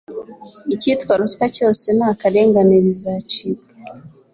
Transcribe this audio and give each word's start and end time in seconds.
icyitwa 0.73 1.13
ruswa 1.19 1.45
cyose 1.55 1.87
n'akarengane 1.97 2.75
bizacibwa 2.85 3.73